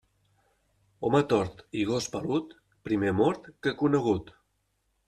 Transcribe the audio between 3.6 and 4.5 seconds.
que conegut.